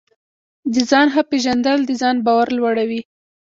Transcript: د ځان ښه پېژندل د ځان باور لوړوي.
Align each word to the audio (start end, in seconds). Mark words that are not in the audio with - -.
د 0.73 0.75
ځان 0.89 1.07
ښه 1.13 1.21
پېژندل 1.31 1.79
د 1.85 1.91
ځان 2.01 2.15
باور 2.25 2.47
لوړوي. 2.57 3.01